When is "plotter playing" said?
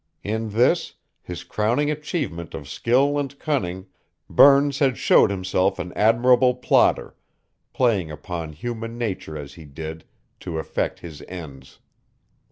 6.55-8.09